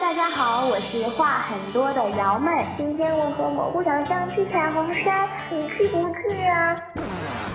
[0.00, 2.48] 大家好，我是话很多的瑶妹。
[2.76, 6.76] 今天我和蘑菇小象去彩虹山，你去不去啊？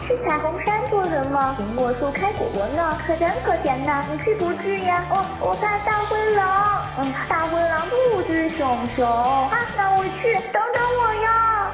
[0.06, 1.56] 去彩虹山做什么？
[1.58, 4.04] 苹果树开果果呢，可甜可甜的。
[4.12, 5.06] 你去不去呀？
[5.16, 6.86] 哦，我怕大灰狼。
[6.98, 9.08] 嗯，大灰狼不吃熊熊。
[9.08, 11.72] 啊，那我去，等等我呀。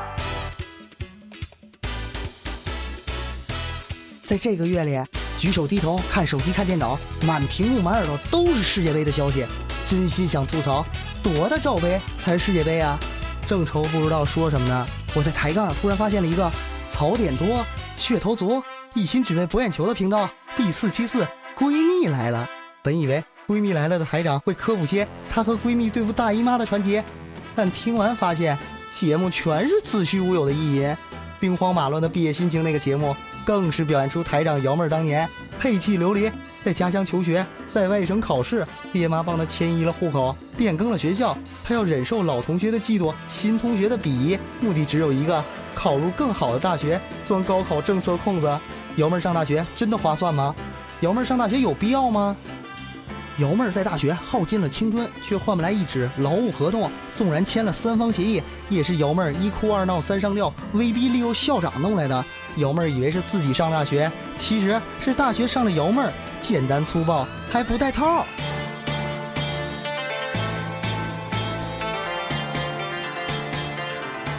[4.24, 5.02] 在这个月里，
[5.36, 6.96] 举手低头看手机看电脑，
[7.26, 9.48] 满屏幕满耳朵都是世界杯的消息。
[9.90, 10.86] 真心想吐槽，
[11.24, 12.96] 多大罩杯才是世界杯啊？
[13.48, 14.86] 正愁不知道说什么呢。
[15.16, 16.52] 我在抬杠突然发现了一个
[16.92, 17.66] 槽点多、
[17.98, 18.62] 噱头足、
[18.94, 22.48] 一心只为博眼球的频道 B 四七四闺蜜来了。
[22.84, 27.02] 本以为闺蜜来了的台长会科普些她和闺蜜对付大姨妈的传奇，
[27.56, 28.56] 但听完发现
[28.94, 30.96] 节目全是子虚乌有的意淫。
[31.40, 35.28] 兵荒马乱的毕业心情那个节目，更是表现出台长瑶妹儿当年
[35.60, 36.32] 沛气流离，
[36.64, 37.44] 在家乡求学。
[37.74, 41.38] 在外省考试，爹妈帮他迁移了户口，变更了学校。
[41.64, 45.44] 他要忍受老同学的嫉妒，新同学的鄙夷，目的只有一个：
[45.76, 48.60] 考入更好的大学，钻高考政策空子。
[48.96, 50.54] 瑶妹儿上大学真的划算吗？
[51.02, 52.36] 瑶妹儿上大学有必要吗？
[53.38, 56.92] 瑶妹儿在大学耗尽了青春，却换不来一纸劳务合同。
[57.16, 62.26] 纵然签了三方协议，也是瑶妹儿一哭二闹三上吊，威逼利诱校长弄来的。
[62.58, 66.12] 瑶妹儿以为是自己上大学，其实是大学上了瑶妹儿。
[66.42, 68.26] 简单粗暴还不带套。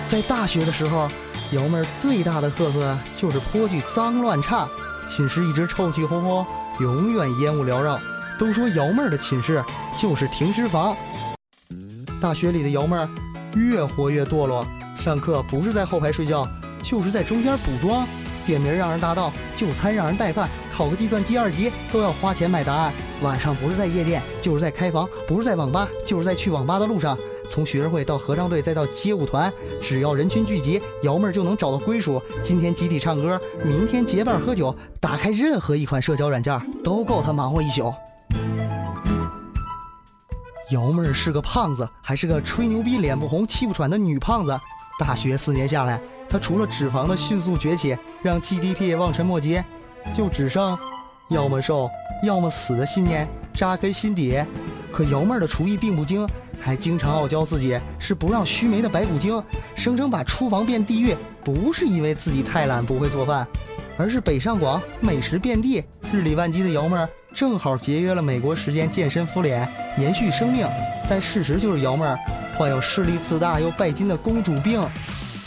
[0.06, 1.08] 在大学的时候，
[1.52, 4.68] 瑶妹最大的特色就是颇具脏乱差，
[5.08, 6.44] 寝室一直臭气烘烘，
[6.80, 8.00] 永远烟雾缭绕。
[8.36, 9.62] 都说瑶妹的寝室
[9.96, 10.96] 就是停尸房。
[12.20, 12.96] 大学里的瑶妹
[13.54, 14.66] 越活越堕落，
[14.98, 16.48] 上课不是在后排睡觉，
[16.82, 18.04] 就是在中间补妆，
[18.46, 20.48] 点名让人答到，就餐让人带饭。
[20.72, 27.16] 考个计算机二级都要花钱买答案，晚上不是在夜店，就是在开房；不是在网吧，就是在去网吧的路上。
[27.48, 32.22] 从学生会到合唱队，再到街舞团，只要人群聚集，瑶妹儿就能找到归属。
[32.44, 37.92] 今天集体唱歌，明天结伴喝酒，打开任何一款社交软件，都够她忙活一宿。
[40.70, 44.56] 瑶妹儿是个胖子，还是个吹牛逼、脸不红、气不喘的女胖子。
[45.00, 49.60] 大学四年下来，她除了脂肪的迅速崛起，让 GDP 望尘莫及。
[50.14, 50.76] 就只剩，
[51.28, 51.90] 要么瘦，
[52.22, 54.38] 要么死的信念扎根心底。
[54.92, 56.26] 可瑶妹儿的厨艺并不精，
[56.60, 59.40] 还经常傲娇自己是不让须眉的白骨精，
[59.76, 63.46] 声称把厨房变地狱，不是因为自己太懒不会做饭，
[63.96, 70.66] 而是北上广美食遍地，日理万机的瑶妹儿正好节约了美国时间健身敷脸，延续生命。
[71.08, 72.18] 但事实就是瑶妹儿
[72.56, 74.80] 患有势力自大又拜金的公主病。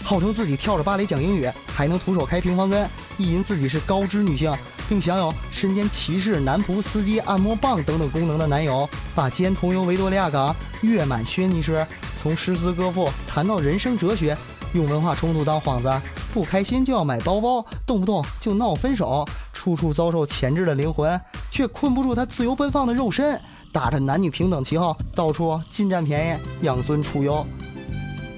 [0.06, 4.54] 号称自己跳着芭蕾讲英语，还能徒手开平方根，意淫自己是高知女性，
[4.90, 11.86] 并享有身兼骑士、男仆、司机、按摩棒等等功能的男友，把肩同游维多利亚港，月满轩尼诗，
[12.22, 14.38] 从诗词歌赋谈到人生哲学，
[14.74, 15.92] 用文化冲突当幌子，
[16.34, 21.20] 不开心就要买包包，动不动就闹分手，处处遭受钳制的灵魂，
[21.52, 23.40] 却困不住他自由奔放的肉身，
[23.72, 27.46] 打着男女平等旗号，到处尽占便宜，养尊处优。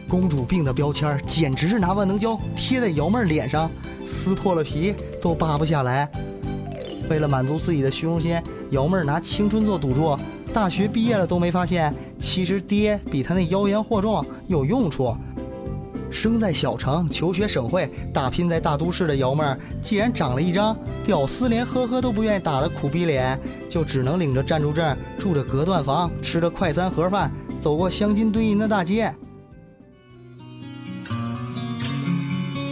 [0.07, 3.69] 公主病的标签简直是拿万能胶贴在瑶妹脸上，
[4.05, 6.09] 撕破了皮都扒不下来。
[7.09, 8.39] 为了满足自己的虚荣心，
[8.71, 10.17] 瑶妹儿拿青春做赌注，
[10.53, 15.15] 大学毕业了都没发现，其实爹比她那妖言惑众有用处。
[16.11, 27.29] 生在小城，求学省会，打拼在大都市的瑶妹儿，既然长了一张屌丝连呵呵都不愿意打的苦逼脸，就只能领着暂住证，住着隔断房，吃着快餐盒饭，
[27.59, 29.13] 走过镶金堆银的大街。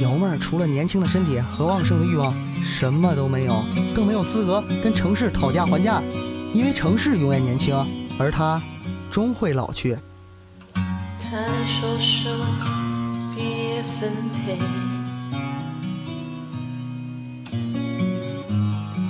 [0.04, 3.64] 瑶妹儿除了年轻的身体和旺盛的欲望，什么都没有，
[3.96, 6.04] 更没有资格跟城市讨价还价，
[6.54, 7.74] 因为城市永远年轻，
[8.20, 8.62] 而她
[9.10, 9.98] 终会老去。
[10.74, 10.82] 他
[11.66, 12.30] 说说
[13.34, 14.12] 毕业分
[14.46, 14.60] 配，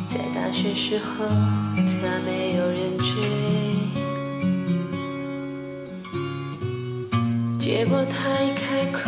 [0.08, 1.26] 在大学时候
[1.76, 3.08] 他没有人追，
[7.58, 9.02] 结果他一开口。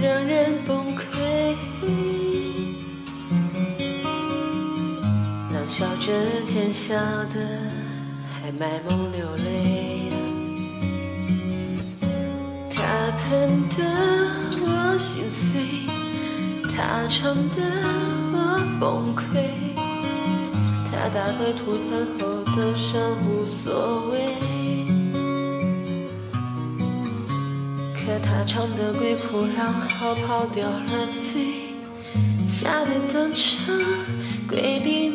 [0.00, 0.87] 让人崩
[5.68, 6.10] 笑着
[6.46, 6.94] 奸笑
[7.26, 7.34] 的，
[8.32, 10.10] 还卖萌流泪。
[12.74, 12.82] 他
[13.18, 13.84] 喷的
[14.62, 15.60] 我心碎，
[16.74, 17.62] 他唱的
[18.32, 18.36] 我
[18.80, 19.44] 崩溃，
[20.90, 24.16] 他打个吐痰后都尚无所谓。
[27.92, 31.76] 可他唱的鬼哭狼嚎，跑调乱飞，
[32.48, 33.76] 吓得当场
[34.48, 35.10] 跪地